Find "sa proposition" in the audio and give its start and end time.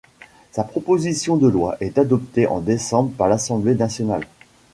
0.51-1.37